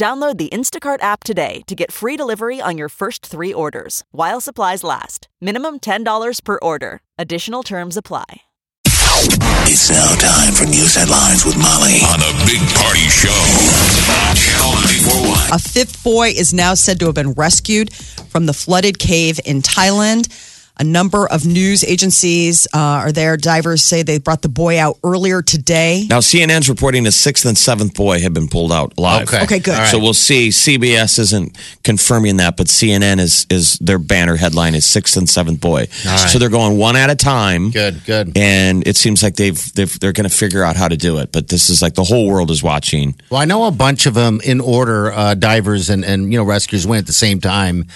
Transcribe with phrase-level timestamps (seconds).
[0.00, 4.40] Download the Instacart app today to get free delivery on your first three orders while
[4.40, 5.28] supplies last.
[5.42, 7.02] Minimum $10 per order.
[7.18, 8.24] Additional terms apply.
[9.68, 13.28] It's now time for news headlines with Molly on a big party show
[14.34, 15.52] Channel 941.
[15.52, 19.60] A fifth boy is now said to have been rescued from the flooded cave in
[19.60, 20.28] Thailand.
[20.80, 23.36] A number of news agencies uh, are there.
[23.36, 26.06] Divers say they brought the boy out earlier today.
[26.08, 29.28] Now, CNN's reporting a sixth and seventh boy have been pulled out alive.
[29.28, 29.42] Okay.
[29.42, 29.74] Okay, good.
[29.74, 29.90] All right.
[29.90, 30.48] So we'll see.
[30.48, 35.60] CBS isn't confirming that, but CNN is is their banner headline is sixth and seventh
[35.60, 35.80] boy.
[36.06, 36.30] right.
[36.30, 37.70] So they're going one at a time.
[37.72, 38.32] Good, good.
[38.38, 41.30] And it seems like they've, they've they're going to figure out how to do it.
[41.30, 43.16] But this is like the whole world is watching.
[43.28, 46.44] Well, I know a bunch of them in order, uh, divers and, and, you know,
[46.44, 47.86] rescuers went at the same time.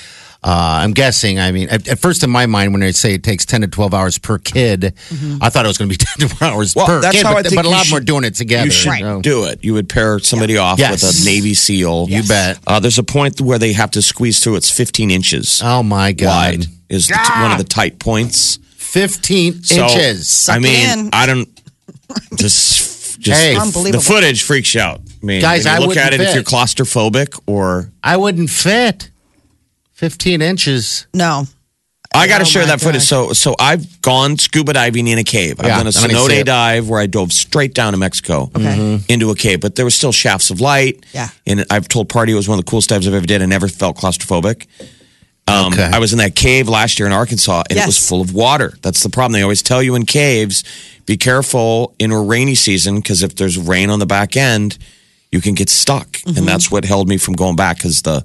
[0.46, 1.38] Uh, I'm guessing.
[1.38, 3.66] I mean, at, at first in my mind, when they say it takes 10 to
[3.66, 4.92] 12 hours per kid,
[5.40, 7.24] I thought it was going to be 10 to 12 hours Well, per that's kid.
[7.24, 8.66] how I but, think but a you lot more should- doing it together.
[8.66, 9.64] You should so- do it.
[9.64, 11.02] You would pair somebody off Yes.
[11.02, 12.08] with a Navy SEAL.
[12.10, 12.58] You bet.
[12.66, 14.56] Uh, there's a point where they have to squeeze through.
[14.56, 16.58] It's 15 inches Oh, my God.
[16.58, 16.66] wide.
[16.90, 18.58] Is the t- one of the tight points.
[18.76, 20.48] 15 So, inches.
[20.50, 21.10] I mean, in.
[21.14, 21.48] I don't
[22.36, 23.54] just just Hey.
[23.54, 24.00] the- Unbelievable.
[24.00, 25.00] The footage freaks you out.
[25.22, 28.16] I mean, Guys, when you I look at wouldn't it if you're claustrophobic or I
[28.18, 29.10] wouldn't fit
[29.94, 31.06] 15 inches.
[31.14, 31.44] No.
[32.16, 33.02] I got to Oh share my that footage.
[33.02, 35.58] So, so I've gone scuba diving in a cave.
[35.58, 36.44] I've Yeah, done a let me see cenote it.
[36.46, 38.50] dive where I dove straight down to Mexico
[39.08, 41.04] into a cave, but there were still shafts of light.
[41.12, 41.28] Yeah.
[41.44, 43.42] and I've told party it was one of the coolest dives I've ever did.
[43.42, 44.66] I never felt claustrophobic.
[45.48, 45.82] Um, Okay.
[45.92, 48.08] I was in that cave last year in Arkansas, and it was Yes.
[48.08, 48.74] full of water.
[48.82, 49.32] That's the problem.
[49.32, 50.62] They always tell you in caves,
[51.06, 54.78] be careful in a rainy season because if there's rain on the back end,
[55.32, 56.38] you can get stuck, Mm-hmm.
[56.38, 58.24] and that's what held me from going back because the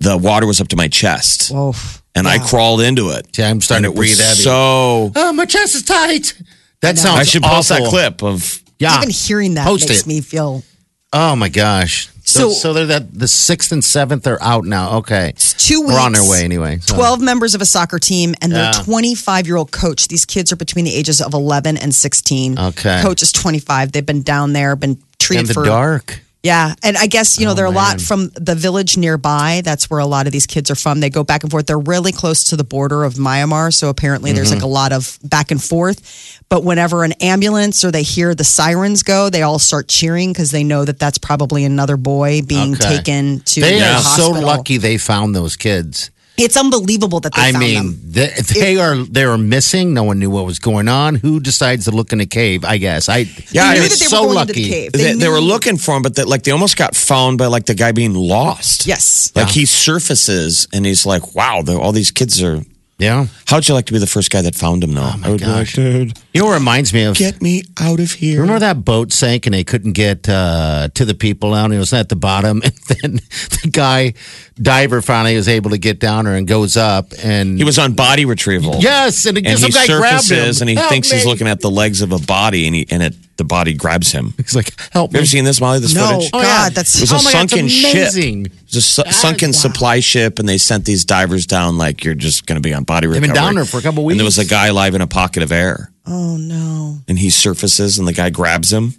[0.00, 1.74] the water was up to my chest, Oh,
[2.14, 3.38] and I crawled into it.
[3.38, 4.42] Yeah, I'm starting And to it was breathe heavy.
[4.42, 6.34] So Oh, my chest is tight.
[6.80, 7.90] That sounds I should post that awful.
[7.90, 8.96] clip of Yeah.
[8.98, 10.06] even hearing that Post makes it.
[10.06, 10.64] me feel
[11.12, 12.08] Oh my gosh.
[12.24, 14.92] So, So- so they're that the sixth and seventh are out now.
[14.98, 15.30] Okay.
[15.30, 15.92] it's two weeks.
[15.94, 16.78] We're on their way anyway.
[16.86, 16.94] so.
[16.94, 18.82] 12 members of a soccer team and their Yeah.
[18.84, 20.06] 25 year old coach.
[20.08, 22.56] These kids are between the ages of 11 and 16.
[22.58, 23.00] Okay.
[23.02, 23.90] Coach is 25.
[23.92, 26.20] They've been down there, been treated in the for dark.
[26.42, 29.60] Yeah, and I guess you know Oh, there are a lot from the village nearby.
[29.62, 31.00] That's where a lot of these kids are from.
[31.00, 31.66] They go back and forth.
[31.66, 34.56] They're really close to the border of Myanmar, so apparently there's Mm-hmm.
[34.56, 36.40] like a lot of back and forth.
[36.48, 40.50] But whenever an ambulance or they hear the sirens go, they all start cheering because
[40.50, 42.96] they know that that's probably another boy being Okay.
[42.96, 46.10] taken to They the are so lucky they found those kids.
[46.40, 48.00] It's unbelievable that they I found mean, them.
[48.04, 49.94] they, they are they are missing.
[49.94, 51.14] No one knew what was going on.
[51.16, 52.64] Who decides to look in a cave?
[52.64, 53.18] I guess I.
[53.50, 54.52] Yeah, They knew I- that they so were lucky.
[54.52, 54.92] the cave.
[54.92, 57.66] they, they, were looking for him, but that like they almost got found by like
[57.66, 58.86] the guy being lost.
[58.86, 59.32] Yes.
[59.36, 62.62] like he surfaces and he's like, "Wow, all these kids are."
[63.00, 63.26] Yeah.
[63.46, 64.92] How'd you like to be the first guy that found him?
[64.92, 65.00] though?
[65.02, 65.76] Oh my I would be gosh.
[65.78, 67.16] like, dude, You know what reminds me of?
[67.16, 68.42] get me out of here.
[68.42, 71.72] Remember that boat sank and they couldn't get uh, to the people down?
[71.72, 73.20] It was at the bottom, and then
[73.62, 74.12] the guy
[74.60, 77.94] diver finally was able to get down there and goes up and He was on
[77.94, 78.76] body retrieval.
[78.80, 80.20] yes, and, and some he guy grabbed him.
[80.20, 82.86] surfaces and he Help thinks he's looking at the legs of a body, and he
[82.90, 84.34] and it the body grabs him.
[84.36, 85.78] He's like, "Help You ever me!" seen this, Molly?
[85.80, 86.30] This No, footage?
[86.30, 88.14] God, Oh, God, that's It was Oh a my God, it's sunken ship.
[88.14, 92.14] It was a su- sunken supply ship, and they sent these divers down like you're
[92.14, 94.20] just going to be on body They've been down there for a couple weeks, And
[94.20, 96.98] there was a guy alive in a pocket of air, Oh no!
[97.08, 98.94] and he surfaces, and the guy grabs him.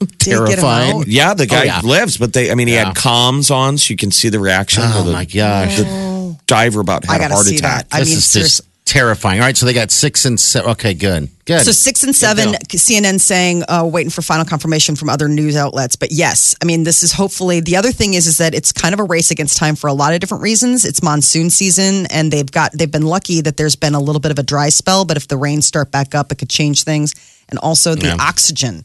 [0.00, 0.96] Did it get 'em Terrifying.
[1.00, 1.06] out?
[1.08, 1.80] Yeah, the oh, guy Oh, yeah.
[1.82, 2.86] lives, but they, I mean, he Yeah.
[2.86, 4.82] had comms on, so you can see the reaction.
[4.86, 7.88] Oh the, my gosh, The diver about I had a heart see attack.
[7.90, 7.96] that.
[7.96, 8.64] I this mean, is seriously.
[8.66, 9.38] just terrifying.
[9.38, 10.72] All right, so they got six and seven.
[10.72, 11.64] Okay, good, good.
[11.64, 15.94] So six and seven, CNN saying, uh, waiting for final confirmation from other news outlets.
[15.94, 18.92] But yes, I mean, this is hopefully the other thing is is that it's kind
[18.92, 20.84] of a race against time for a lot of different reasons.
[20.84, 24.32] It's monsoon season, and they've got they've been lucky that there's been a little bit
[24.32, 25.04] of a dry spell.
[25.04, 27.14] But if the rains start back up, it could change things.
[27.48, 28.82] And also the oxygen.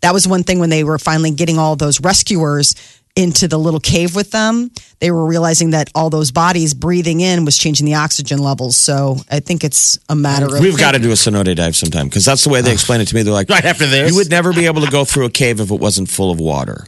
[0.00, 2.74] That was one thing when they were finally getting all those rescuers
[3.18, 4.70] into the little cave with them.
[5.00, 8.76] They were realizing that all those bodies breathing in was changing the oxygen levels.
[8.76, 12.06] So I think it's a matter of We've got to do a cenote dive sometime
[12.06, 13.22] because that's the way they explain it to me.
[13.22, 14.10] They're like, Right after this?
[14.10, 16.38] you would never be able to go through a cave if it wasn't full of
[16.38, 16.86] water.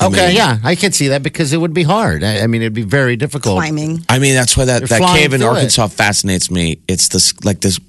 [0.00, 2.22] okay, mean- yeah, I can see that because it would be hard.
[2.22, 3.56] I, I mean, it'd be very difficult.
[3.56, 4.04] climbing.
[4.08, 5.54] I mean, that's why that, You're that cave in through it.
[5.54, 6.80] Arkansas fascinates me.
[6.88, 7.80] It's this like this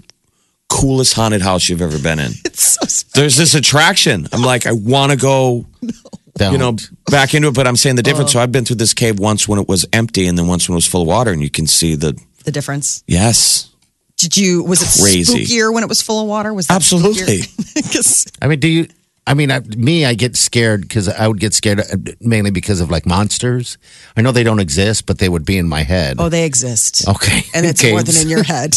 [0.70, 2.32] coolest haunted house you've ever been in.
[2.46, 4.28] It's so There's this attraction.
[4.32, 5.66] I'm like, I want to go
[6.38, 6.52] Don't.
[6.52, 6.76] you know,
[7.10, 7.54] back into it.
[7.56, 8.34] But I'm saying the difference.
[8.34, 10.74] So I've been through this cave once when it was empty, and then once when
[10.74, 13.04] it was full of water, and you can see the The difference.
[13.08, 13.70] yes,
[14.18, 14.64] Did you?
[14.64, 15.46] Was it Crazy.
[15.46, 16.54] spookier when it was full of water?
[16.54, 17.42] Was that Absolutely.
[17.74, 18.88] Because I mean, do you?
[19.28, 21.84] I mean, I, me, I get scared because I would get scared uh,
[22.22, 23.80] mainly because of like monsters.
[24.16, 26.18] I know they don't exist, but they would be in my head.
[26.20, 27.08] oh, they exist.
[27.08, 28.76] okay, and it's more than in your head.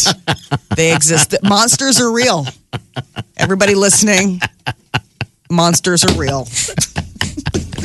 [0.75, 1.35] they exist.
[1.43, 2.47] Monsters are real.
[3.37, 4.39] Everybody listening,
[5.51, 6.47] monsters are real.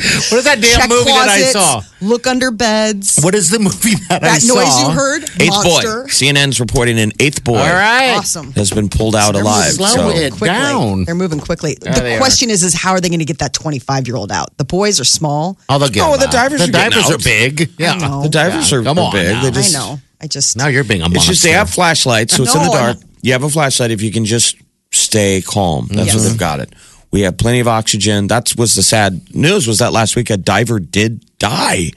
[0.31, 1.81] What is that damn Check movie that I saw?
[2.01, 3.19] Look under beds.
[3.21, 4.55] What is the movie that, I saw?
[4.55, 5.23] that noise you heard?
[5.41, 6.03] eighth Monster.
[6.03, 6.07] boy.
[6.09, 8.15] CNN's reporting an eighth boy All right.
[8.17, 8.51] Awesome.
[8.53, 9.71] has been pulled out They're alive.
[9.73, 10.47] slow So it Quickly.
[10.49, 11.05] down.
[11.05, 11.77] They're moving quickly.
[11.79, 12.19] There they the are.
[12.19, 14.55] question is, is how are they going to get that 25 year old out?
[14.57, 15.57] The boys are small.
[15.69, 17.71] Oh, they'll get Oh, the divers The are divers are big.
[17.79, 18.77] Yeah, the divers Yeah.
[18.79, 19.31] are, Come are on big.
[19.31, 19.41] now.
[19.41, 19.99] They I just, know.
[20.21, 20.57] I just.
[20.57, 21.17] Now you're being a monster.
[21.17, 22.97] It's just they have flashlights, so it's in the dark.
[23.21, 24.55] You have a flashlight if you can just
[24.91, 25.87] stay calm.
[25.91, 26.15] That's Yes.
[26.15, 26.73] what they've got it.
[27.15, 28.27] We have plenty of oxygen.
[28.27, 29.67] That was the sad news.
[29.67, 31.91] Was that last week a diver did die,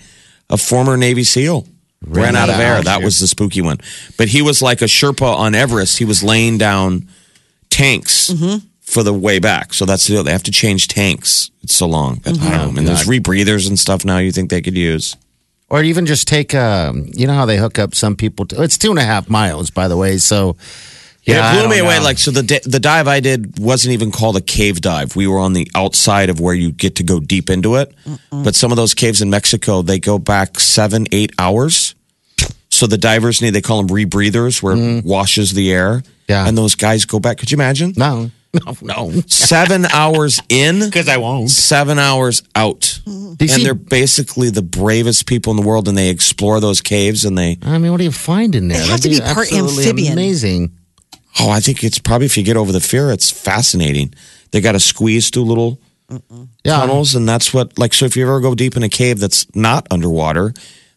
[0.49, 1.67] a former Navy SEAL
[2.07, 2.81] ran out of air.
[2.81, 3.79] That was the spooky one.
[4.17, 5.99] But he was like a Sherpa on Everest.
[5.99, 7.09] He was laying down
[7.69, 8.65] tanks Mm-hmm.
[8.81, 9.75] for the way back.
[9.75, 10.23] So that's the deal.
[10.23, 11.51] They have to change tanks.
[11.65, 12.21] It's so long.
[12.25, 12.73] I don't know.
[12.79, 14.19] And there's rebreathers and stuff now.
[14.19, 15.17] You think they could use?
[15.69, 18.79] Or even just take, um, you know how they hook up some people to, it's
[18.79, 20.17] two and a half miles, by the way.
[20.19, 20.57] So,
[21.29, 21.35] yeah.
[21.37, 21.99] Yeah, it blew don't me away.
[21.99, 22.05] know.
[22.05, 25.15] Like, so the the dive I did wasn't even called a cave dive.
[25.15, 27.95] We were on the outside of where you get to go deep into it.
[28.31, 31.95] But some of those caves in Mexico, they go back seven, eight hours.
[32.71, 35.05] So the divers need, they call them rebreathers, where it mm.
[35.05, 36.03] washes the air.
[36.29, 36.47] Yeah.
[36.47, 37.39] And those guys go back.
[37.39, 37.93] Could you imagine?
[37.97, 38.31] no,
[38.67, 39.11] no, no.
[39.27, 41.51] Seven hours in, Because I won't.
[41.51, 43.01] seven hours out.
[43.05, 43.35] Mm-hmm.
[43.41, 47.25] And see- they're basically the bravest people in the world, and they explore those caves
[47.25, 47.59] and they.
[47.63, 48.79] I mean, what do you find in there?
[48.79, 50.13] They have That'd to be part amphibian.
[50.13, 50.73] Amazing.
[51.41, 54.15] Oh, I think it's probably if you get over the fear, it's fascinating.
[54.51, 55.81] They got to squeeze through little
[56.65, 56.79] Yeah.
[56.81, 57.93] tunnels, and that's what like.
[57.95, 60.55] So if you ever go deep in a cave that's not underwater,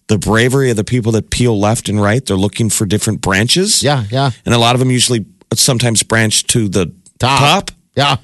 [0.07, 3.83] the bravery of the people that peel left and right, they're looking for different branches.
[3.83, 4.31] Yeah, yeah.
[4.45, 7.71] and a lot of them usually sometimes branch to the top.
[7.95, 8.17] Yeah.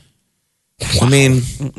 [1.01, 1.75] I mean, think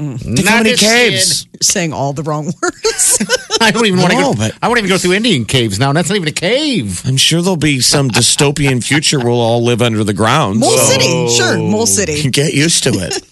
[0.48, 1.44] how Not many caves?
[1.52, 3.18] You're saying all the wrong words.
[3.60, 4.38] I don't even want to No, go.
[4.38, 5.90] but- I won't even go through Indian caves now.
[5.90, 7.02] and That's not even a cave.
[7.06, 10.58] I'm sure there'll be some dystopian future where we'll all live under the ground.
[10.58, 11.28] Mole so City.
[11.28, 12.28] Sure, Mole City.
[12.30, 13.22] Get used to it.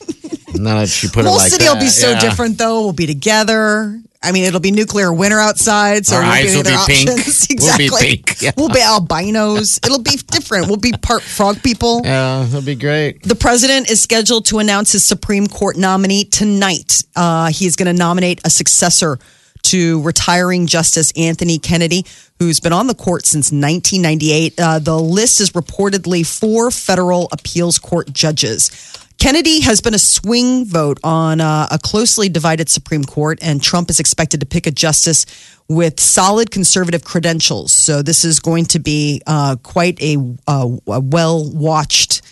[0.55, 2.21] Now that you put Mole it like City that, will be so yeah.
[2.21, 2.83] different, though.
[2.83, 4.01] We'll be together.
[4.23, 6.95] I mean, it'll be nuclear winter outside, so Our won't eyes be will other be
[6.95, 7.11] pink.
[7.11, 7.47] options.
[7.51, 8.01] We'll be Exactly.
[8.17, 8.51] pink, yeah.
[8.57, 9.79] We'll be albinos.
[9.85, 10.67] It'll be different.
[10.69, 12.01] We'll be part frog people.
[12.05, 13.23] Yeah, that'd be great.
[13.23, 17.05] The president is scheduled to announce his Supreme Court nominee tonight.
[17.15, 19.19] Uh, he is going to nominate a successor
[19.63, 22.05] to retiring Justice Anthony Kennedy,
[22.39, 24.55] who's been on the court since 1998.
[24.59, 28.71] Uh, the list is reportedly four federal appeals court judges.
[29.19, 33.91] Kennedy has been a swing vote on uh, a closely divided Supreme Court, and Trump
[33.91, 35.27] is expected to pick a justice
[35.69, 37.73] with solid conservative credentials.
[37.73, 40.17] So this is going to be uh, quite a,
[40.47, 42.23] uh, a well watched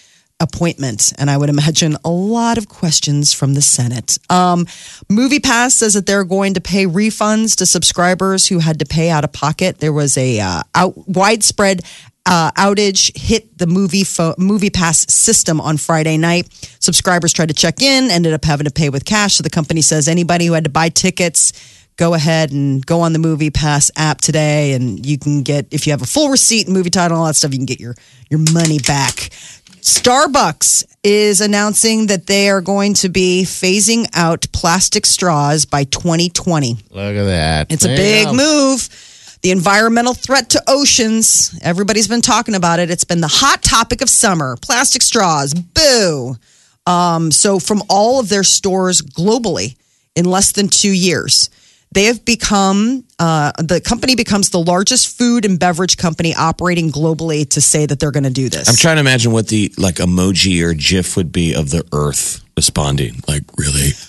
[0.40, 4.18] appointment, and I would imagine a lot of questions from the Senate.
[4.28, 4.66] Um,
[5.08, 9.10] Movie Pass says that they're going to pay refunds to subscribers who had to pay
[9.10, 9.78] out of pocket.
[9.78, 11.82] There was a uh, out, widespread
[12.26, 16.48] uh, outage hit the movie fo- Movie Pass system on Friday night.
[16.80, 19.34] Subscribers tried to check in, ended up having to pay with cash.
[19.34, 21.52] So the company says anybody who had to buy tickets.
[21.96, 25.86] Go ahead and go on the Movie Pass app today, and you can get if
[25.86, 27.94] you have a full receipt, and movie title, all that stuff, you can get your
[28.30, 29.30] your money back.
[29.84, 36.72] Starbucks is announcing that they are going to be phasing out plastic straws by 2020.
[36.72, 37.70] Look at that.
[37.70, 38.88] It's a There big move.
[39.44, 41.60] The environmental threat to oceans.
[41.62, 42.90] Everybody's been talking about it.
[42.90, 44.56] It's been the hot topic of summer.
[44.56, 45.52] Plastic straws.
[45.52, 46.36] Boo.
[46.86, 49.76] Um, so, from all of their stores globally
[50.16, 51.50] in less than two years,
[51.92, 57.46] they have become uh, the company becomes the largest food and beverage company operating globally
[57.50, 58.66] to say that they're going to do this.
[58.66, 62.43] I'm trying to imagine what the like emoji or GIF would be of the Earth
[62.56, 63.20] responding.
[63.28, 63.90] Like, really?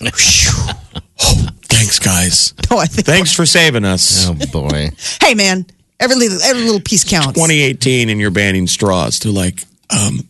[1.20, 2.54] oh, thanks, guys.
[2.70, 3.06] No, I think.
[3.06, 4.26] Thanks for saving us.
[4.28, 4.90] Oh boy.
[5.22, 5.66] Hey, man,
[6.00, 7.34] every little, every little piece counts.
[7.34, 9.20] 2018, and you're banning straws.
[9.20, 10.28] They're like, um,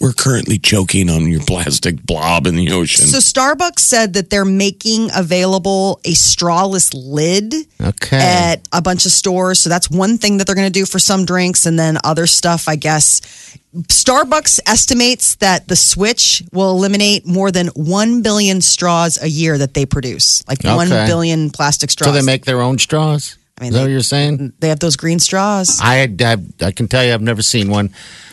[0.00, 3.06] we're currently choking on your plastic blob in the ocean.
[3.06, 8.16] So Starbucks said that they're making available a strawless lid Okay.
[8.18, 9.58] at a bunch of stores.
[9.60, 12.26] So that's one thing that they're going to do for some drinks, and then other
[12.26, 13.20] stuff, I guess.
[13.88, 19.74] Starbucks estimates that the switch will eliminate more than 1 billion straws a year that
[19.74, 20.42] they produce.
[20.48, 21.06] Like Okay.
[21.06, 22.08] billion plastic straws.
[22.08, 23.36] so they make their own straws.
[23.60, 24.52] I mean, Is that they- what you're saying?
[24.60, 25.78] They have those green straws.
[25.82, 27.90] I, I I can tell you, I've never seen one.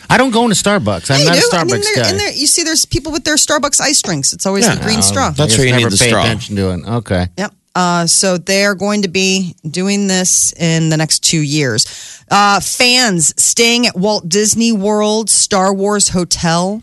[0.10, 1.12] I don't go into Starbucks.
[1.12, 1.57] I'm Yeah, not you a do.
[1.57, 2.10] I mean, Starbucks guy.
[2.10, 4.31] and they're- you see, there's people with their Starbucks ice drinks.
[4.31, 4.75] It's always Yeah.
[4.75, 5.31] the green straw.
[5.31, 6.22] That's I where you just need never the pay straw.
[6.24, 6.86] attention to it.
[7.00, 7.27] Okay.
[7.38, 7.53] Yep.
[7.75, 11.86] Uh, so they're going to be doing this in the next two years.
[12.31, 16.81] Uh, fans staying at Walt Disney World Star Wars Hotel,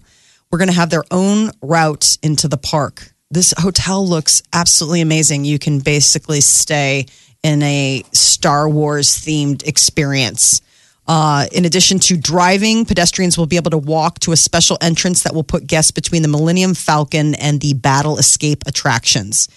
[0.50, 3.10] we're going to have their own route into the park.
[3.30, 5.44] This hotel looks absolutely amazing.
[5.44, 7.06] You can basically stay
[7.44, 10.62] in a Star Wars themed experience.
[11.06, 15.22] Uh, in addition to driving, pedestrians will be able to walk to a special entrance
[15.22, 19.48] that will put guests between the Millennium Falcon and the Battle Escape attractions.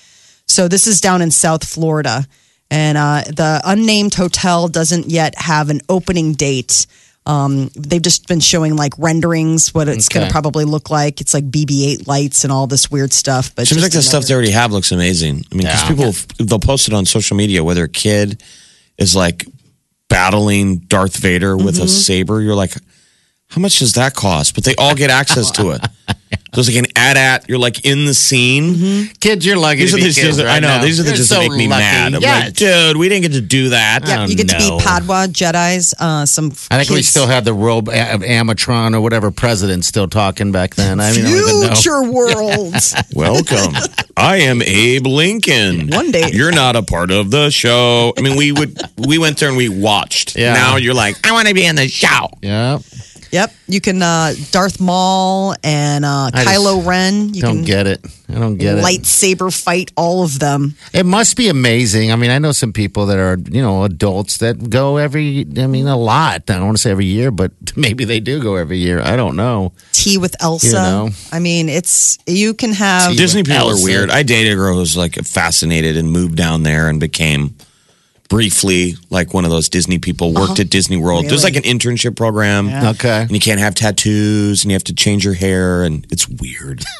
[0.45, 2.25] So this is down in South Florida,
[2.69, 6.85] and uh, the unnamed hotel doesn't yet have an opening date.
[7.27, 11.19] Um, they've just been showing like renderings what it's going to probably look like.
[11.19, 13.53] It's like BB-8 lights and all this weird stuff.
[13.53, 15.43] But Seems like the stuff they already have looks amazing.
[15.51, 15.87] I mean, because Yeah.
[15.89, 16.13] people
[16.45, 18.41] they'll post it on social media whether a kid
[18.97, 19.45] is like
[20.09, 21.83] battling Darth Vader with Mm-hmm.
[21.83, 22.41] a saber.
[22.41, 22.73] You're like,
[23.49, 24.55] how much does that cost?
[24.55, 25.85] But they all get access to it.
[26.57, 27.47] There's like an ad at.
[27.47, 29.09] You're like in the scene.
[29.19, 30.81] Kids, you're lucky These are the kids just, I know now.
[30.81, 31.81] these are the just so that make me lucky.
[31.83, 32.15] mad.
[32.15, 32.45] I'm Yes.
[32.45, 34.07] like, dude, we didn't get to do that.
[34.07, 35.93] Yeah, you get to be Padawan Jedi's.
[35.99, 40.07] Uh, some I think we still had the robe of Amatron or whatever president still
[40.07, 40.99] talking back then.
[40.99, 41.67] I mean, I don't even know.
[41.75, 42.95] future worlds.
[43.13, 43.75] Welcome.
[44.17, 45.89] I am Abe Lincoln.
[45.89, 46.31] One day.
[46.33, 48.13] You're not a part of the show.
[48.17, 50.35] I mean, we would we went there and we watched.
[50.35, 50.53] Yeah.
[50.53, 52.29] Now you're like, I want to be in the show.
[52.41, 52.79] Yeah,
[53.31, 57.33] Yep, you can uh, Darth Maul and uh, I just Kylo Ren.
[57.33, 58.05] You don't can get it.
[58.29, 58.83] I don't get it.
[58.83, 60.75] lightsaber fight all of them.
[60.93, 62.11] It must be amazing.
[62.11, 65.67] I mean, I know some people that are, you know, adults that go every, I
[65.67, 66.49] mean, a lot.
[66.49, 69.01] I don't want to say every year, but maybe they do go every year.
[69.01, 69.73] I don't know.
[69.93, 70.67] Tea with Elsa.
[70.67, 71.09] You know.
[71.31, 73.11] I mean, it's you can have.
[73.11, 73.17] Tea.
[73.17, 73.81] Disney people Elsa.
[73.81, 74.09] are weird.
[74.09, 77.55] I dated a girl who was like fascinated and moved down there and became
[78.27, 80.33] briefly like one of those Disney people.
[80.33, 81.25] Worked at Disney World.
[81.25, 82.69] There's like an internship program.
[82.69, 83.21] Okay.
[83.21, 86.83] And you can't have tattoos and you have to change your hair and it's weird.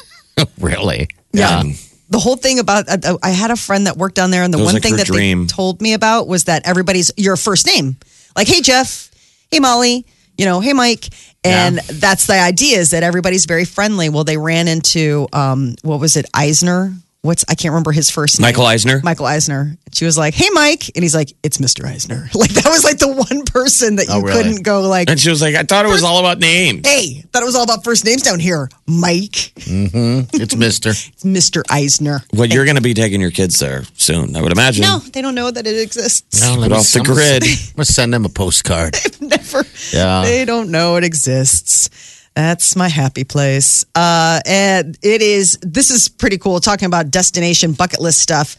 [0.60, 1.08] Really?
[1.32, 1.62] Yeah.
[2.10, 4.58] The whole thing about uh, I had a friend that worked down there, and the
[4.58, 5.42] one like thing that dream.
[5.42, 7.96] they told me about was that everybody's your first name.
[8.34, 9.10] Like, hey Jeff,
[9.50, 10.06] hey Molly,
[10.36, 11.08] you know, hey Mike,
[11.44, 14.08] and that's the idea is that everybody's very friendly.
[14.08, 16.94] Well, they ran into um, what was it, Eisner?
[17.22, 18.46] What's I can't remember his first name.
[18.46, 19.00] Michael Eisner.
[19.02, 19.76] Michael Eisner.
[19.92, 21.84] She was like, "Hey, Mike," and he's like, "It's Mr.
[21.84, 24.40] Eisner." Like that was like the one person that you Oh, really?
[24.44, 26.86] couldn't go like, And she was like, I thought it was all about names.
[26.86, 30.40] "Hey, thought it was all about first names down here." Mike, Mm-hmm.
[30.40, 30.90] It's Mister.
[30.90, 31.62] it's Mr.
[31.68, 32.22] Eisner.
[32.32, 34.82] Well, you're going to be taking your kids there soon, I would imagine.
[34.82, 36.40] No, they don't know that it exists.
[36.40, 37.42] No, let Put off the grid.
[37.42, 38.96] I'm gonna send them a postcard.
[39.20, 39.64] Never.
[39.92, 40.22] Yeah.
[40.22, 41.90] They don't know it exists.
[42.34, 43.84] That's my happy place.
[43.94, 46.60] Uh, and it is, this is pretty cool.
[46.60, 48.56] Talking about destination bucket list stuff.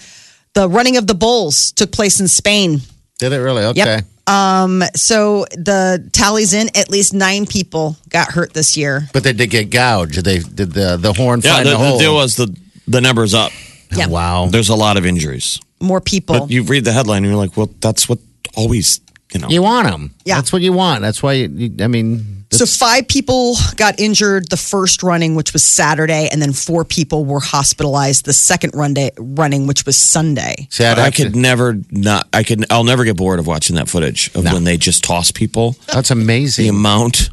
[0.54, 2.82] The running of the bulls took place in Spain.
[3.20, 3.64] Did it really?
[3.66, 3.80] Okay.
[3.98, 4.06] Yep.
[4.28, 9.08] Um, so the tallies in, at least nine people got hurt this year.
[9.14, 10.24] But they did get gouged.
[10.24, 12.00] They did the the horn Yeah, find the, the, the hole.
[12.00, 12.56] deal was the,
[12.88, 13.52] the number's up.
[13.92, 14.08] Yeah.
[14.08, 14.48] Wow.
[14.48, 15.60] There's a lot of injuries.
[15.80, 16.40] More people.
[16.42, 18.20] But you read the headline and you're like, well, that's what
[18.56, 19.02] always,
[19.34, 19.50] you know.
[19.50, 20.14] You want them.
[20.26, 20.36] Yeah.
[20.36, 21.02] That's what you want.
[21.02, 25.54] That's why you, you I mean, So five people got injured the first running, which
[25.54, 29.96] was Saturday, and then four people were hospitalized the second run day, running, which was
[29.98, 30.68] Sunday.
[30.72, 32.28] see, I'd I have to- could never not.
[32.34, 32.66] I could.
[32.72, 35.76] I'll never get bored of watching that footage of when they just toss people.
[35.94, 36.64] that's amazing.
[36.64, 37.30] The amount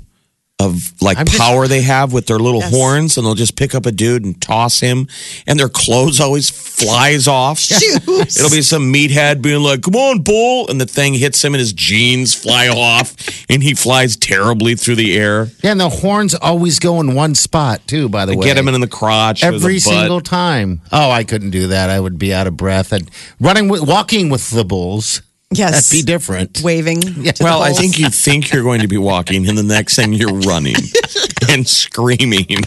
[0.58, 2.70] of like I'm just- power they have with their little Yes.
[2.72, 5.06] horns, and they'll just pick up a dude and toss him,
[5.46, 7.58] and their clothes always flies off.
[7.58, 7.82] Shoes.
[8.38, 11.60] It'll be some meathead being like, "Come on, bull!" and the thing hits him, and
[11.60, 13.14] his jeans fly off,
[13.50, 15.50] and he flies terribly through the air.
[15.62, 18.08] Yeah, and the horns always go in one spot too.
[18.08, 19.82] By the way, Get him in the crotch the every butt.
[19.82, 20.80] single time.
[20.90, 21.90] Oh, I couldn't do that.
[21.90, 22.94] I would be out of breath.
[22.94, 23.10] I'd,
[23.40, 25.20] running, with, walking with the bulls.
[25.50, 25.88] Yes.
[25.88, 26.60] That'd be different.
[26.62, 27.00] Waving.
[27.02, 30.12] to Well, I think you think you're going to be walking, and the next thing
[30.12, 30.76] you're running
[31.48, 32.64] and screaming.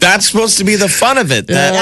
[0.00, 1.46] That's supposed to be the fun of it.
[1.46, 1.74] That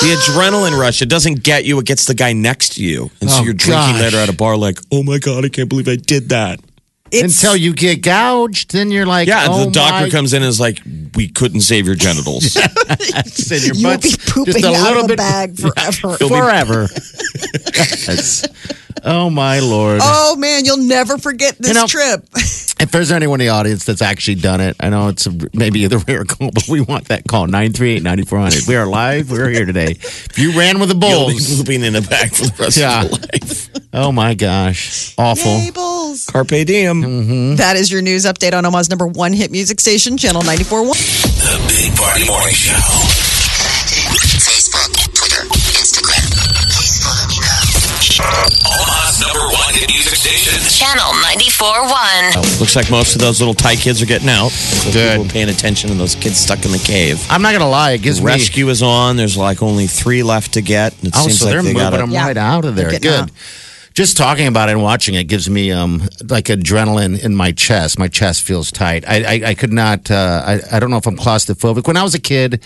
[0.00, 1.02] the adrenaline rush.
[1.02, 3.54] It doesn't get you; it gets the guy next to you, and so Oh, you're
[3.54, 4.00] drinking gosh.
[4.02, 6.60] later at a bar, like, "Oh my god, I can't believe I did that."
[7.12, 10.42] It's, Until you get gouged, then you're like, Yeah, oh the doctor my comes in
[10.42, 10.80] and is like,
[11.14, 14.74] "We couldn't save your genitals." goodness, and your you will butt's be pooping just a
[14.74, 16.16] out little of a bit bag forever.
[16.18, 16.88] forever.
[19.02, 19.12] Yes.
[19.12, 20.00] Oh my lord!
[20.02, 22.24] oh man, you'll never forget this You know- trip.
[22.82, 25.86] If there's anyone in the audience that's actually done it, I know it's a, maybe
[25.86, 28.66] the rare call, but we want that call 938-9400.
[28.66, 29.30] We are live.
[29.30, 29.90] We're here today.
[29.90, 32.78] If you ran with the You'll be bulls, pooping in a bag for the rest
[32.78, 33.02] Yeah.
[33.04, 33.68] of your life.
[33.92, 35.58] oh my gosh, awful.
[35.58, 36.24] Yay, bulls.
[36.24, 37.02] Carpe diem.
[37.02, 37.56] Mm-hmm.
[37.56, 40.88] That is your news update on Omaha's number one hit music station, Channel 94.1.
[41.36, 43.39] The Big Party Morning Show.
[50.20, 50.60] Station.
[50.68, 52.60] Channel 94.1.
[52.60, 54.50] Looks like most of those little Thai kids are getting out.
[54.50, 55.12] So Good.
[55.12, 57.24] People are paying attention to those kids stuck in the cave.
[57.30, 58.26] I'm not gonna lie, it gives me.
[58.26, 59.16] Rescue is on.
[59.16, 60.92] There's like only three left to get.
[61.02, 62.26] It Oh, seems so like they're they moving them Yeah.
[62.26, 62.90] right out of there.
[62.90, 63.34] They're getting Good.
[63.94, 67.98] Just talking about it and watching it gives me um, like adrenaline in my chest.
[67.98, 69.04] My chest feels tight.
[69.08, 70.10] I I, I could not.
[70.10, 71.86] Uh, I I don't know if I'm claustrophobic.
[71.86, 72.62] When I was a kid,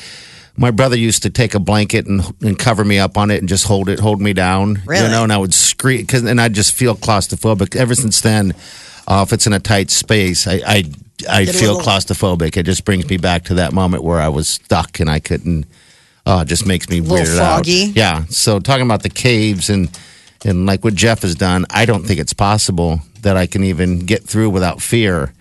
[0.57, 3.49] my brother used to take a blanket and, and cover me up on it and
[3.49, 4.81] just hold it, hold me down.
[4.87, 5.05] Really?
[5.05, 7.75] You know, and I would scream because and I just feel claustrophobic.
[7.77, 8.55] Ever since then,
[9.09, 10.85] uh, if it's in a tight space, I I,
[11.29, 12.57] I Get feel little- claustrophobic.
[12.57, 15.67] It just brings me back to that moment where I was stuck and I couldn't.
[16.27, 17.91] Oh, it just makes me weird foggy.
[17.91, 17.97] out.
[17.97, 18.25] Yeah.
[18.31, 19.91] So talking about the caves and
[20.45, 24.01] and like what Jeff has done, I don't think it's possible that I can even
[24.07, 25.34] get through without fear.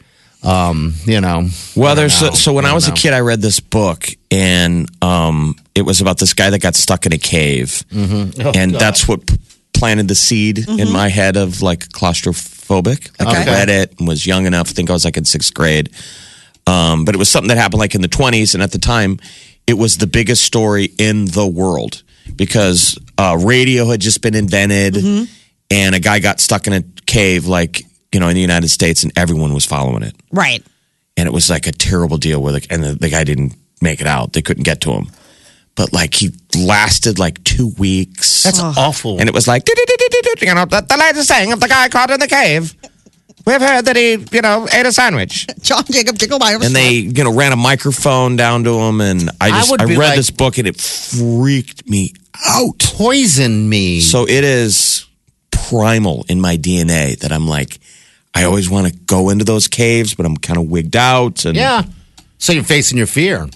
[0.44, 1.48] Um, you know.
[1.76, 2.32] Well, there's know.
[2.32, 6.02] so when I don't was a kid, I read this book, and um, it was
[6.02, 8.42] about this guy that got stuck in a cave, Mm-hmm.
[8.42, 9.22] Oh, and that's what
[9.74, 13.20] planted the seed in my head of like claustrophobic.
[13.20, 14.70] Like I read it and was young enough.
[14.70, 15.90] I think I was like in sixth grade,
[16.68, 19.20] um, but it was something that happened like in the 20s, and at the time,
[19.66, 22.04] it was the biggest story in the world
[22.36, 24.98] because uh, radio had just been invented,
[25.72, 27.84] and a guy got stuck in a cave, like
[28.14, 30.64] you know, in the United States, and everyone was following it Right.
[31.18, 32.68] and it was like a terrible deal with it.
[32.70, 35.08] And the, the guy didn't make it out; they couldn't get to him.
[35.76, 39.20] But like he lasted like two weeks, That's awful.
[39.20, 42.20] and it was like you know the, the latest saying of the guy caught in
[42.20, 42.74] the cave.
[43.46, 46.66] We've heard that he, you know, ate a sandwich, John Jacob Jinglebiter.
[46.66, 49.02] and they, you know, ran a microphone down to him.
[49.02, 52.14] And I I just, would I, be read like- this book, and it freaked me
[52.46, 52.80] out.
[52.80, 54.00] poison me.
[54.00, 55.06] So it is
[55.52, 57.80] primal in my DNA that I'm like,
[58.36, 61.46] I always want to go into those caves, but I'm kind of wigged out.
[61.46, 61.84] And yeah.
[62.38, 63.48] So you're facing your fear,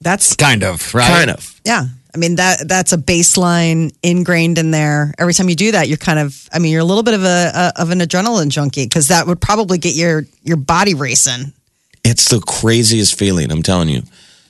[0.00, 1.08] That's kind of, right?
[1.08, 1.60] kind of.
[1.64, 1.86] yeah.
[2.14, 5.12] I mean that that's a baseline ingrained in there.
[5.18, 6.48] Every time you do that, you're kind of.
[6.50, 9.26] I mean, you're a little bit of a, a of an adrenaline junkie because that
[9.26, 11.52] would probably get your your body racing.
[12.04, 14.02] It's the craziest feeling, I'm telling you.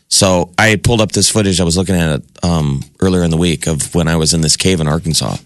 [0.09, 1.61] So I had pulled up this footage.
[1.61, 4.43] I was looking at it um, earlier in the week of when I was in
[4.43, 5.37] this cave in Arkansas,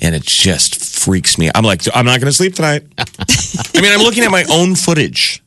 [0.00, 1.50] and it just freaks me.
[1.54, 2.82] I'm like, I'm not going to sleep tonight.
[2.98, 5.42] I mean, I'm looking at my own footage.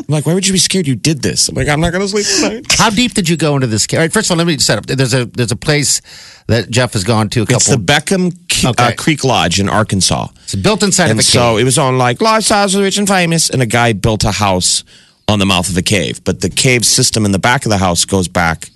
[0.00, 0.86] I'm like, why would you be scared?
[0.86, 1.50] You did this.
[1.50, 2.66] I'm like, I'm not going to sleep tonight.
[2.78, 3.98] How deep did you go into this cave?
[3.98, 4.86] All right, first of all, let me set up.
[4.86, 6.00] There's a there's a place
[6.46, 7.42] that Jeff has gone to.
[7.42, 7.56] A couple.
[7.56, 8.82] It's the Beckham K- Okay.
[8.84, 10.28] uh, Creek Lodge in Arkansas.
[10.44, 11.60] it's built inside and of a so cave.
[11.60, 14.82] it was on like lifestyles of rich and famous and a guy built a house
[15.28, 17.78] on the mouth of a cave but the cave system in the back of the
[17.78, 18.70] house goes back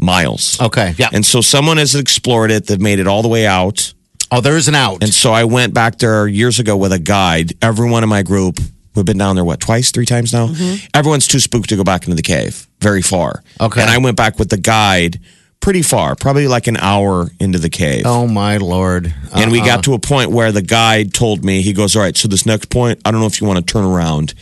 [0.00, 0.94] miles okay.
[0.96, 1.08] Yeah.
[1.12, 3.92] and so someone has explored it they've made it all the way out
[4.30, 5.02] oh, there is an out.
[5.02, 8.58] and so i went back there years ago with a guide everyone in my group
[8.94, 10.48] we've been down there what twice three times now
[10.94, 13.80] everyone's too spooked to go back into the cave very far Okay.
[13.80, 15.20] and i went back with the guide
[15.60, 19.12] pretty far probably like an hour into the cave oh my lord.
[19.34, 19.66] and we Uh-uh.
[19.66, 22.46] got to a point where the guide told me, he goes, All right, so this
[22.46, 24.34] next point, I don't know if you want to turn around.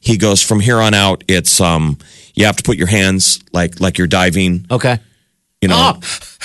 [0.00, 1.98] He goes, From here on out, it's um
[2.36, 4.98] you have to put your hands like like you're diving, Okay.
[5.60, 6.00] you know, Oh.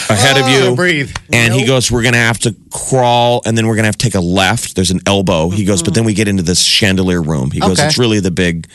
[0.09, 0.71] Ahead of oh, you.
[0.71, 1.15] Oh, breathe.
[1.31, 4.15] And he goes, We're gonna have to crawl and then we're gonna have to take
[4.15, 4.75] a left.
[4.75, 5.49] There's an elbow.
[5.49, 5.95] He goes, but mm-hmm.
[5.95, 7.51] then we get into this chandelier room.
[7.51, 7.87] He goes, Okay.
[7.87, 8.67] It's really the big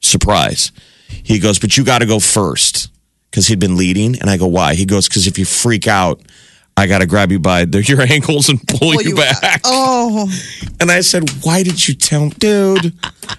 [0.00, 0.72] surprise.
[1.08, 2.88] He goes, But you gotta go first.
[3.30, 4.20] Because he'd been leading.
[4.20, 4.74] And I go, Why?
[4.74, 6.20] He goes, Because if you freak out,
[6.76, 9.60] I got to grab you by the, your ankles and pull, you, you back.
[9.64, 10.26] Oh,
[10.80, 12.30] And I said, Why did you tell me?
[12.38, 12.94] Dude.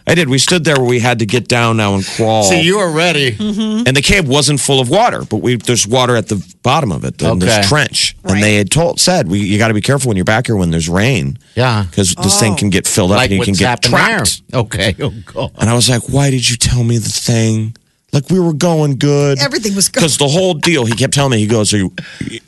[0.07, 0.29] I did.
[0.29, 2.43] We stood there where we had to get down now and crawl.
[2.43, 3.31] See, you were ready.
[3.31, 3.87] Mm-hmm.
[3.87, 7.03] and the cave wasn't full of water, but we there's water at the bottom of
[7.03, 7.21] it.
[7.21, 7.45] And Okay.
[7.51, 8.15] There's trench.
[8.23, 10.55] And they had told said, we, You got to be careful when you're back here
[10.55, 11.37] when there's rain.
[11.55, 11.83] Yeah.
[11.89, 14.41] Because this thing can get filled up Like and you can get trapped.
[14.51, 14.61] there.
[14.61, 14.95] Okay.
[14.99, 15.51] Oh god.
[15.57, 17.75] And I was like, Why did you tell me the thing?
[18.13, 19.39] Like we were going good.
[19.41, 19.99] everything was good.
[19.99, 21.93] Because the whole deal, he kept telling me, he goes, Are you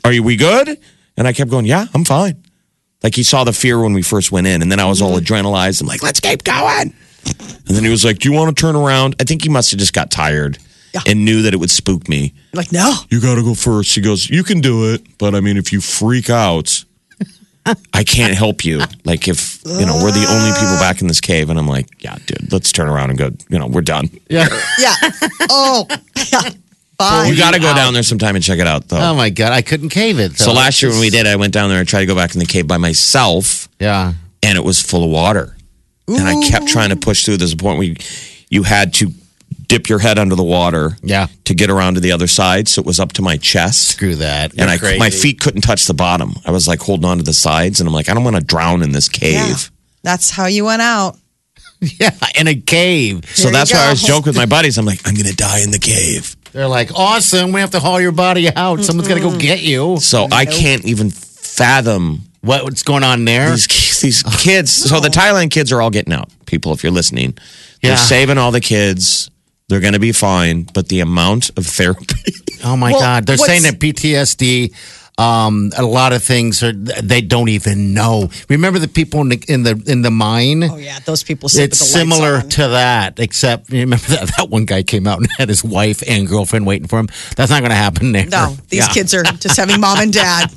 [0.04, 0.78] are you we good?
[1.16, 2.42] And I kept going, Yeah, I'm fine.
[3.02, 5.18] Like he saw the fear when we first went in, and then I was all
[5.18, 5.24] mm-hmm.
[5.24, 5.80] adrenalized.
[5.80, 6.94] I'm like, let's keep going.
[7.26, 9.16] And then he was like, Do you want to turn around?
[9.20, 10.58] I think he must have just got tired
[10.94, 11.00] Yeah.
[11.06, 12.34] and knew that it would spook me.
[12.52, 13.94] Like no, You got to go first.
[13.94, 15.18] He goes, You can do it.
[15.18, 16.84] But I mean, if you freak out,
[17.92, 18.80] I can't help you.
[19.04, 21.50] Like, if, you know, we're the only people back in this cave.
[21.50, 24.08] And I'm like, Yeah, dude, let's turn around and go, you know, we're done.
[24.28, 24.46] Yeah.
[24.78, 24.94] yeah.
[25.50, 25.86] Oh,
[26.32, 26.50] yeah.
[26.98, 27.26] Bye.
[27.28, 28.98] You got to go down there sometime and check it out, though.
[28.98, 30.38] Oh my god, I couldn't cave it.
[30.38, 32.34] so last year when we did, I went down there and tried to go back
[32.34, 33.68] in the cave by myself.
[33.78, 34.14] Yeah.
[34.42, 35.56] and it was full of water.
[36.08, 37.36] And I kept trying to push through.
[37.38, 37.96] There's a point where you,
[38.48, 39.10] you had to
[39.68, 41.26] dip your head under the water Yeah.
[41.44, 42.68] to get around to the other side.
[42.68, 43.88] So it was up to my chest.
[43.88, 44.52] Screw that.
[44.58, 46.34] And I, You're my feet couldn't touch the bottom.
[46.44, 48.42] I was like holding on to the sides, and I'm like, I don't want to
[48.44, 49.34] drown in this cave.
[49.34, 49.56] Yeah.
[50.02, 51.16] That's how you went out.
[51.78, 53.26] Yeah, in a cave.
[53.34, 53.90] So There that's why I go.
[53.90, 54.78] was joking with my buddies.
[54.78, 56.34] I'm like, I'm gonna die in the cave.
[56.52, 57.52] They're like, awesome.
[57.52, 58.80] We have to haul your body out.
[58.82, 59.98] Someone's got to go get you.
[60.00, 63.50] So I can't even fathom what's going on there?
[63.50, 64.72] These, these kids.
[64.72, 66.30] So the Thailand kids are all getting out.
[66.46, 67.36] People, if you're listening,
[67.82, 67.96] they're Yeah.
[67.96, 69.30] saving all the kids.
[69.68, 70.62] They're going to be fine.
[70.72, 72.06] But the amount of therapy.
[72.64, 73.26] Oh my Well, God!
[73.26, 74.74] They're saying that PTSD,
[75.18, 78.30] um, a lot of things are they don't even know.
[78.48, 80.64] Remember the people in the in the in the mine?
[80.64, 81.48] Oh yeah, those people.
[81.50, 82.48] Sit It's the similar on.
[82.48, 86.02] to that, except you remember that, that one guy came out and had his wife
[86.08, 87.08] and girlfriend waiting for him.
[87.36, 88.26] That's not going to happen there.
[88.26, 88.92] No, these Yeah.
[88.94, 90.50] kids are just having mom and dad.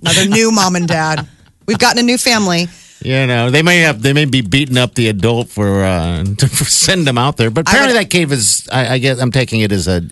[0.00, 1.26] Another new mom and dad.
[1.66, 2.68] We've gotten a new family.
[3.02, 6.48] You know, they may have they may be beating up the adult for uh, to
[6.48, 8.68] for send them out there, but apparently would- that cave is.
[8.70, 10.02] I, I guess I'm taking it as a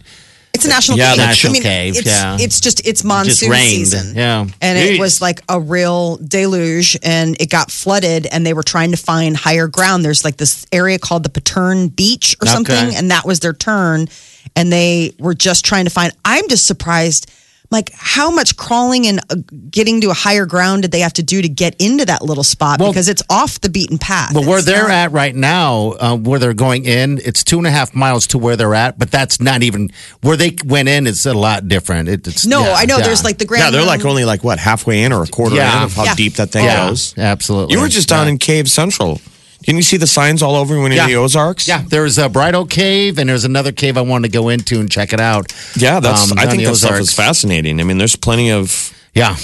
[0.55, 1.19] It's a national Yeah, cave.
[1.19, 2.37] national I mean, cave, It's, yeah.
[2.41, 4.17] it's just it's monsoon rained, season.
[4.17, 4.47] yeah.
[4.63, 8.91] and it was like a real deluge, and it got flooded, and they were trying
[8.93, 10.05] to find higher ground.
[10.05, 12.53] There's like this area called the Pattaya Beach or Okay.
[12.55, 14.09] something, and that was their turn,
[14.57, 16.13] and they were just trying to find.
[16.25, 17.31] I'm just surprised.
[17.71, 19.37] Like how much crawling and uh,
[19.71, 22.43] getting to a higher ground did they have to do to get into that little
[22.43, 22.81] spot?
[22.81, 24.33] Well- because it's off the beaten path.
[24.33, 27.59] But where It's they're not- at right now, uh, where they're going in, it's two
[27.59, 28.99] and a half miles to where they're at.
[28.99, 29.91] But that's not even
[30.23, 31.07] where they went in.
[31.07, 32.09] It's a lot different.
[32.09, 32.97] It, it's No, yeah, I know.
[32.99, 33.05] yeah.
[33.05, 33.65] There's like the grand.
[33.65, 35.77] yeah, they're like only like what halfway in or a quarter Yeah.
[35.79, 36.15] in of how Yeah.
[36.15, 37.13] deep that thing yeah, goes.
[37.19, 37.75] absolutely.
[37.75, 38.33] You were just down Yeah.
[38.33, 39.21] in Cave Central.
[39.69, 41.69] Didn't you see the signs all over when you're in the Ozarks?
[41.69, 44.91] Yeah, there's a Bridal Cave, and there's another cave I wanted to go into and
[44.91, 45.53] check it out.
[45.77, 46.33] Yeah, that's.
[46.33, 47.79] Um, I think the that stuff is fascinating.
[47.79, 48.95] I mean, there's plenty of.
[49.13, 49.37] Yeah,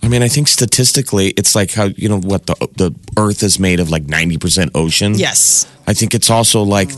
[0.00, 3.58] I mean, I think statistically, it's like how you know what the the Earth is
[3.58, 5.14] made of, like ninety percent ocean.
[5.14, 5.66] Yes.
[5.88, 6.90] I think it's also like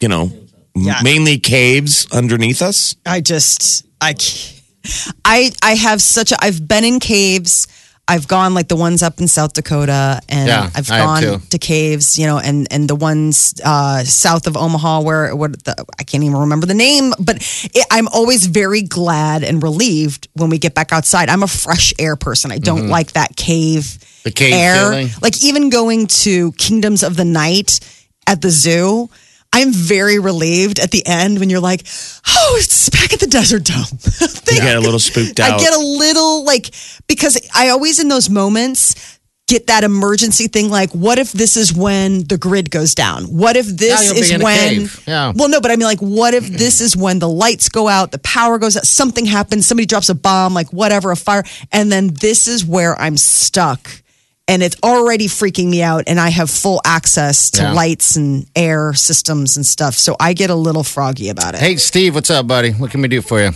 [0.00, 0.32] you know
[0.74, 0.98] Yeah.
[1.04, 2.96] mainly caves underneath us.
[3.06, 4.14] I just I
[5.24, 7.68] I I have such a I've been in caves.
[8.12, 12.18] I've gone like the ones up in South Dakota, and Yeah, I've gone to caves,
[12.18, 16.22] you know, and and the ones uh, south of Omaha where what the, I can't
[16.22, 17.36] even remember the name, but
[17.74, 21.30] it, I'm always very glad and relieved when we get back outside.
[21.30, 22.52] I'm a fresh air person.
[22.52, 24.28] I don't like that cave Mm-hmm.
[24.28, 24.90] The cave air.
[24.90, 25.08] feeling.
[25.20, 27.80] Like even going to Kingdoms of the Night
[28.26, 29.10] at the zoo.
[29.52, 31.82] I'm very relieved at the end when you're like,
[32.26, 33.84] oh, it's back at the Desert Dome.
[34.52, 35.58] You get a little spooked out.
[35.58, 36.74] I get a little like
[37.06, 41.72] because I always in those moments get that emergency thing like what if this is
[41.72, 43.24] when the grid goes down?
[43.24, 45.04] What if this Yeah, you'll be is in a when cave.
[45.06, 45.32] Yeah.
[45.34, 48.10] Well no, but I mean like what if this is when the lights go out,
[48.12, 51.90] the power goes out, something happens, somebody drops a bomb, like whatever, a fire, and
[51.90, 54.01] then this is where I'm stuck.
[54.52, 57.72] And it's already freaking me out, and I have full access to Yeah.
[57.72, 59.94] lights and air systems and stuff.
[59.94, 61.60] So I get a little froggy about it.
[61.60, 62.72] Hey, Steve, what's up, buddy?
[62.72, 63.52] What can we do for you?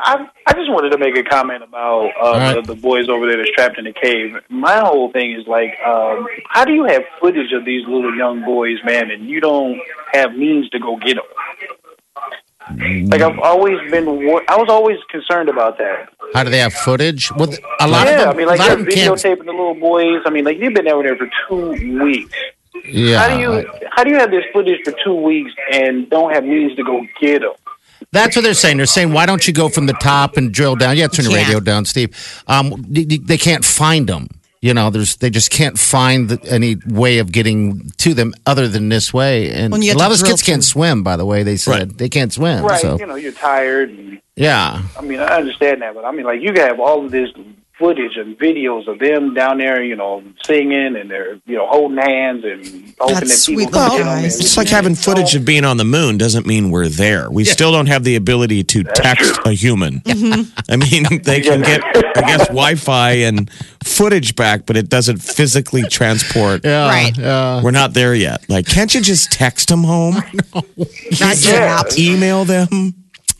[0.00, 2.54] I, I just wanted to make a comment about uh, right.
[2.56, 4.36] the, the boys over there that's trapped in the cave.
[4.48, 8.44] My whole thing is like, um, how do you have footage of these little young
[8.44, 9.80] boys, man, and you don't
[10.12, 13.08] have means to go get them?
[13.10, 14.08] Like I've always been,
[14.48, 16.08] I was always concerned about that.
[16.34, 17.32] How do they have footage?
[17.32, 19.44] Well, a lot yeah, of them, I mean, like a lot they're of them videotaping
[19.46, 20.22] the little boys.
[20.26, 22.34] I mean, like you've been down there for two weeks.
[22.84, 26.32] Yeah, How do you, how do you have this footage for two weeks and don't
[26.32, 27.52] have means to go get them?
[28.12, 28.76] That's what they're saying.
[28.76, 30.96] They're saying, why don't you go from the top and drill down?
[30.96, 31.46] Yeah, turn the can't.
[31.46, 32.42] radio down, Steve.
[32.46, 34.28] Um, they, they can't find them.
[34.62, 38.68] You know, there's they just can't find the, any way of getting to them other
[38.68, 39.50] than this way.
[39.52, 41.02] And Well, a lot of those drill kids can't through- swim.
[41.02, 41.98] By the way, they said Right.
[41.98, 42.64] they can't swim.
[42.64, 42.80] Right.
[42.80, 43.90] So You know, you're tired.
[43.90, 47.10] And, yeah, I mean, I understand that, but I mean, like, you have all of
[47.10, 47.30] this
[47.78, 51.98] footage and videos of them down there, you know, singing and they're, you know, holding
[51.98, 52.64] hands and
[52.98, 54.24] hoping That's that people sweet can get them.
[54.24, 57.30] It's like having footage of being on the moon doesn't mean we're there.
[57.30, 60.00] We still don't have the ability to text a human.
[60.06, 61.82] I mean, they can get,
[62.16, 63.50] I guess, Wi-Fi and
[63.84, 66.62] footage back, but it doesn't physically transport.
[66.64, 67.16] yeah, Right.
[67.16, 67.62] Yeah.
[67.62, 68.48] We're not there yet.
[68.48, 70.14] Like, can't you just text them home?
[70.54, 71.82] Not Yeah.
[71.84, 71.98] yet.
[71.98, 72.94] Email them.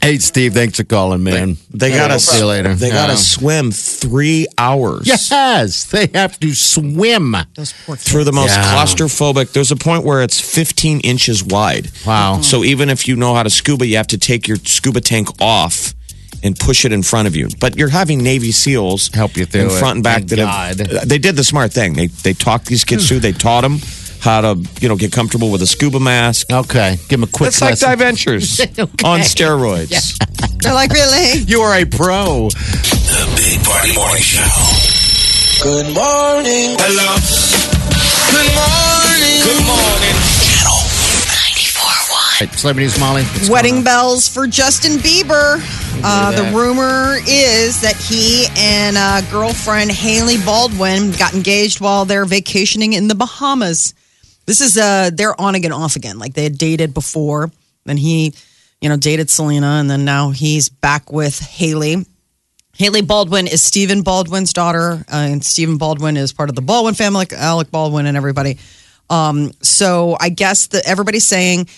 [0.07, 1.57] Hey, Steve, thanks for calling, man.
[1.75, 2.77] They Yeah, gotta see you later.
[2.77, 3.07] They Yeah.
[3.07, 5.05] gotta swim three hours.
[5.07, 7.37] Yes, they have to swim.
[7.57, 8.09] Those poor kids.
[8.09, 8.73] through the most Yeah.
[8.73, 9.53] claustrophobic.
[9.53, 11.91] There's a point where it's 15 inches wide.
[12.07, 12.41] Wow.
[12.41, 15.29] So even if you know how to scuba, you have to take your scuba tank
[15.41, 15.93] off
[16.43, 17.49] and push it in front of you.
[17.59, 19.79] But you're having Navy SEAls Help you through in it.
[19.81, 20.19] front and back.
[20.29, 20.39] Thank that
[20.93, 21.95] have- they did the smart thing.
[21.95, 23.21] They they talked these kids through.
[23.21, 23.81] They taught them
[24.21, 26.51] how to you know get comfortable with a scuba mask.
[26.53, 27.91] Okay, give him a quick It's like lesson.
[27.91, 28.61] Diventures
[29.05, 30.19] on steroids.
[30.63, 31.41] They're like, really?
[31.47, 32.49] You are a pro.
[32.51, 34.43] The Big Party Morning Show.
[35.63, 36.77] Good morning.
[36.79, 37.17] Hello.
[38.31, 39.41] Good morning.
[39.47, 40.17] Good morning.
[40.43, 40.79] Channel
[41.31, 42.41] 94.1.
[42.41, 43.23] Right, Celebrity news, Molly.
[43.23, 43.85] What's Wedding going on?
[43.85, 45.61] bells for Justin Bieber.
[46.05, 52.27] Uh, the rumor is that he and uh, girlfriend Hailey Baldwin got engaged while they're
[52.27, 53.95] vacationing in the Bahamas.
[54.47, 56.19] This is uh, they're on again, off again.
[56.19, 57.51] Like they had dated before,
[57.85, 58.33] and he,
[58.81, 62.07] you know, dated Selena, and then now he's back with Hailey.
[62.75, 66.95] Hailey Baldwin is Stephen Baldwin's daughter, uh, and Stephen Baldwin is part of the Baldwin
[66.95, 68.59] family, like Alec Baldwin and everybody.
[69.09, 71.69] Um, so I guess that everybody's saying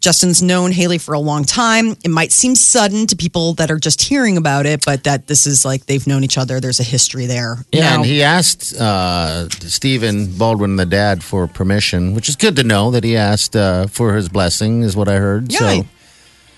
[0.00, 1.96] Justin's known Hailey for a long time.
[2.04, 5.44] It might seem sudden to people that are just hearing about it, but that this
[5.46, 6.60] is like they've known each other.
[6.60, 7.56] There's a history there.
[7.72, 12.54] Yeah, Now- and he asked uh, Stephen Baldwin, the dad, for permission, which is good
[12.56, 15.52] to know that he asked uh, for his blessing, is what I heard.
[15.52, 15.58] Yeah.
[15.58, 15.86] So,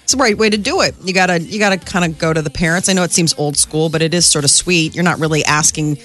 [0.03, 0.95] It's the right way to do it.
[1.03, 2.89] You gotta you gotta kind of go to the parents.
[2.91, 4.95] I know it seems old school, but it is sort of sweet.
[4.95, 5.97] You're not really asking.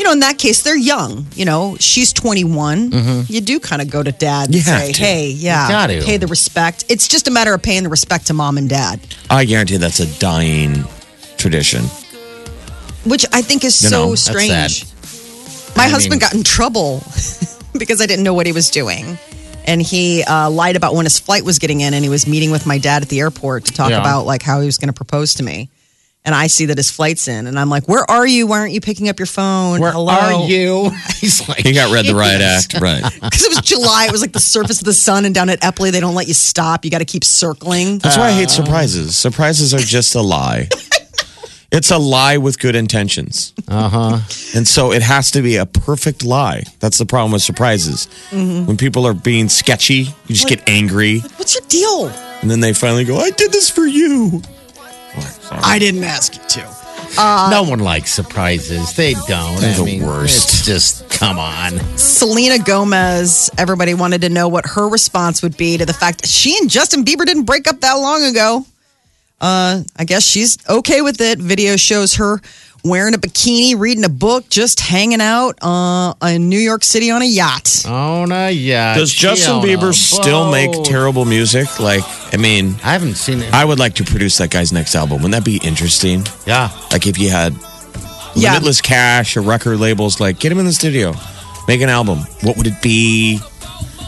[0.00, 1.26] You know, in that case, they're young.
[1.34, 3.26] You know, she's 21.
[3.28, 4.92] You do kind of go to dad and You say.
[4.96, 8.56] "Hey, yeah, pay the respect." It's just a matter of paying the respect to mom
[8.56, 10.84] and dad, I guarantee that's a dying
[11.36, 11.84] tradition.
[13.04, 14.86] which I think is You so know, strange.
[15.76, 17.02] My I husband mean- got in trouble
[17.78, 19.18] because I didn't know what he was doing.
[19.66, 22.50] And he uh, lied about when his flight was getting in, and he was meeting
[22.50, 24.00] with my dad at the airport to talk Yeah.
[24.00, 25.68] about like how he was going to propose to me.
[26.22, 28.46] And I see that his flight's in, and I'm like, "Where are you?
[28.46, 29.80] Why aren't you picking up your phone?
[29.80, 30.12] where Hello?
[30.12, 30.90] are you?
[31.18, 33.02] He's like, He got read the riot act, right?
[33.22, 34.04] Because it was July.
[34.06, 36.28] It was like the surface of the sun, and down at Eppley, they don't let
[36.28, 36.84] you stop.
[36.84, 37.98] You got to keep circling.
[37.98, 39.16] That's why I hate surprises.
[39.16, 40.68] Surprises are just a lie.
[41.72, 43.54] It's a lie with good intentions.
[43.68, 44.18] Uh huh.
[44.56, 46.64] And so it has to be a perfect lie.
[46.80, 48.08] That's the problem with surprises.
[48.32, 51.20] When people are being sketchy, you just get angry.
[51.20, 52.08] What's your deal?
[52.42, 54.42] And then they finally go, I did this for you.
[55.50, 55.62] Sorry.
[55.64, 57.50] I didn't ask you to.
[57.50, 58.94] no one likes surprises.
[58.94, 59.60] They don't.
[59.60, 60.48] They're I the mean, worst.
[60.48, 61.72] It's just come on.
[61.98, 66.28] Selena Gomez, everybody wanted to know what her response would be to the fact that
[66.28, 68.64] she and Justin Bieber didn't break up that long ago.
[69.40, 71.40] Uh, I guess she's okay with it.
[71.40, 72.40] Video shows her
[72.84, 77.22] wearing a bikini, reading a book, just hanging out uh, in New York City on
[77.22, 77.84] a yacht.
[77.86, 78.94] Oh no, yeah.
[78.94, 80.84] Does Justin Bieber still make terrible?
[80.84, 81.78] terrible music?
[81.80, 83.52] Like, I mean, I haven't seen it.
[83.52, 85.22] I would like to produce that guy's next album.
[85.22, 86.24] Wouldn't that be interesting?
[86.46, 86.70] yeah.
[86.92, 87.54] Like if you had
[88.34, 88.52] Yeah.
[88.52, 91.14] limitless cash or record labels, like get him in the studio,
[91.68, 92.18] make an album.
[92.42, 93.38] What would it be?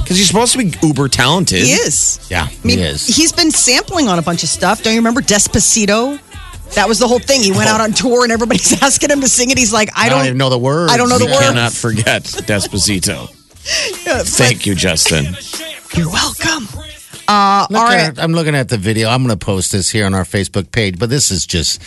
[0.02, 1.62] Because he's supposed to be uber talented.
[1.62, 2.18] He is.
[2.28, 3.06] Yeah, I mean, he is.
[3.06, 4.82] he's been sampling on a bunch of stuff.
[4.82, 6.18] Don't you remember Despacito?
[6.74, 7.42] That was the whole thing.
[7.42, 9.58] He went out on tour and everybody's asking him to sing it.
[9.58, 10.92] He's like, I I don't, don't even know the words.
[10.92, 11.46] I don't know the We words.
[11.46, 13.28] cannot forget Despacito.
[14.04, 15.36] Yeah, Thank you, Justin.
[15.94, 16.66] You're welcome.
[17.28, 18.00] Uh, Look all right.
[18.08, 19.08] at, I'm looking at the video.
[19.08, 21.80] I'm going to post this here on our Facebook page, but this is just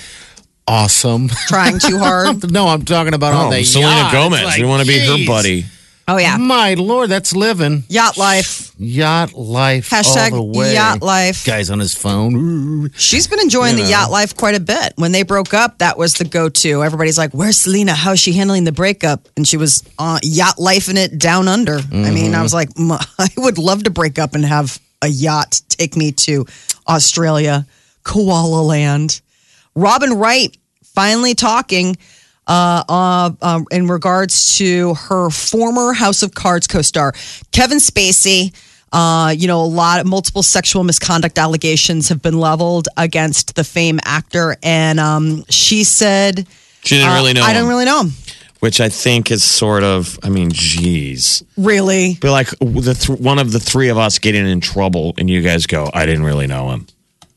[0.68, 1.28] awesome.
[1.28, 2.50] Trying too hard.
[2.50, 4.12] no, I'm talking about on Oh, the Selena yacht.
[4.14, 4.44] Gomez.
[4.46, 5.66] Like, we want to be her buddy.
[6.08, 6.38] Oh, yeah.
[6.38, 8.72] My lord, that's living Yacht life.
[8.78, 9.90] yacht life.
[9.90, 10.74] Hashtag all the way.
[10.76, 11.44] yacht life.
[11.46, 12.92] Guys on his phone.
[12.96, 13.98] She's been enjoying You the know.
[14.02, 14.94] yacht life quite a bit.
[14.98, 16.84] When they broke up, that was the go to.
[16.84, 17.94] Everybody's like, Where's Selena?
[17.96, 19.28] How's she handling the breakup?
[19.36, 21.80] And she was uh, yacht life in it down under.
[21.92, 25.08] I mean, I was like, "M- I would love to break up and have a
[25.08, 26.46] yacht take me to
[26.88, 27.66] Australia,
[28.04, 29.22] Koala Land.
[29.74, 30.56] Robin Wright
[30.94, 31.98] finally talking
[32.48, 37.14] uh, uh, um, in regards to her former House of Cards co-star
[37.52, 38.54] Kevin Spacey.
[38.94, 43.64] Uh, you know, a lot, of multiple sexual misconduct allegations have been leveled against the
[43.64, 46.48] fame actor, and um, she said,
[46.82, 47.42] She didn't uh, really know.
[47.42, 48.12] I don't him, really know him.
[48.62, 51.44] Which I think is sort of, I mean, geez.
[51.58, 55.30] Really, Be like the th- one of the three of us getting in trouble, and
[55.30, 56.88] you guys go, I didn't really know him.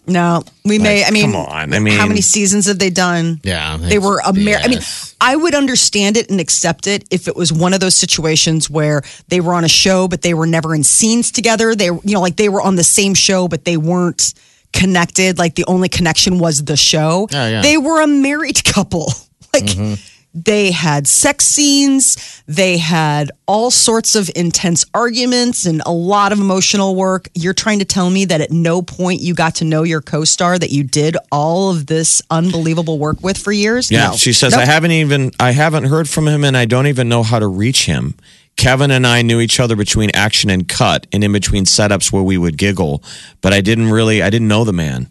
[0.09, 0.43] No.
[0.65, 1.01] We may.
[1.01, 1.73] Like, I mean, come on.
[1.73, 3.41] I mean- how many seasons have they done?
[3.43, 4.79] Yeah, they were it's Amer- I mean,
[5.21, 9.03] I would understand it and accept it if it was one of those situations where
[9.29, 11.75] they were on a show, but they were never in scenes together.
[11.75, 14.35] They, you know, like they were on the same show, but they weren't
[14.73, 15.39] connected.
[15.39, 17.29] Like the only connection was the show.
[17.33, 17.63] Oh, yeah.
[17.63, 19.13] They were a married couple.
[19.55, 19.95] Like mm-hmm.
[20.35, 22.43] They had sex scenes.
[22.47, 27.29] They had all sorts of intense arguments and a lot of emotional work.
[27.35, 30.59] You're trying to tell me that at no point you got to know your co-star
[30.59, 33.91] that you did all of this unbelievable work with for years?
[33.91, 34.17] Yeah, No.
[34.17, 34.63] she says Nope.
[34.63, 37.47] I haven't even I haven't heard from him, and I don't even know how to
[37.47, 38.15] reach him.
[38.57, 42.23] Kevin and I knew each other between action and cut, and in between setups where
[42.25, 43.03] we would giggle,
[43.41, 45.09] but I didn't really I didn't know the man.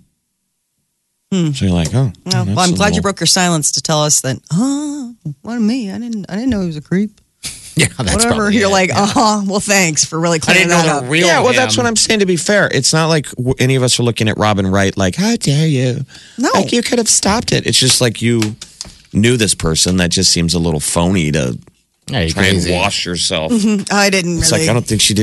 [1.32, 4.02] So you're like, oh, Well, well, I'm a glad you broke your silence to tell
[4.02, 4.40] us that.
[4.54, 5.92] Oh, what of me?
[5.92, 6.26] I didn't.
[6.30, 7.20] I didn't know he was a creep.
[7.76, 8.36] yeah, that's Whatever.
[8.36, 8.72] probably You're it.
[8.72, 9.42] like, uh huh.
[9.46, 11.12] Well, thanks for really I clearing didn't know that the up.
[11.12, 11.28] real.
[11.28, 12.22] Yeah, well, that's what I'm saying.
[12.22, 13.28] To be fair, it's not like
[13.60, 16.06] any of us are looking at Robin Wright like, how dare you?
[16.38, 16.50] No.
[16.54, 17.68] like you could have stopped it.
[17.68, 18.56] It's just like you
[19.12, 21.60] knew this person that just seems a little phony to
[22.08, 22.72] Yeah, you try and crazy.
[22.72, 23.52] wash yourself.
[23.92, 24.64] I didn't It's really.
[24.64, 25.14] like I don't think she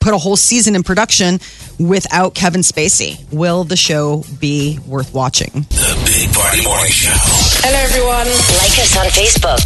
[0.00, 1.38] put a whole season in production
[1.78, 3.20] without Kevin Spacey.
[3.32, 5.52] Will the show be worth watching?
[5.68, 7.12] The Big Party Morning Show.
[7.60, 8.26] Hello, everyone.
[8.64, 9.60] Like us on Facebook.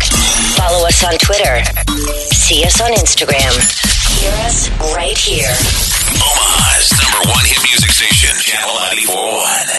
[0.59, 1.63] Follow us on Twitter.
[2.35, 3.55] See us on Instagram.
[4.19, 5.55] Hear us right here.
[6.19, 8.75] Omaha's number one hit music station, Channel
[9.07, 9.79] 941.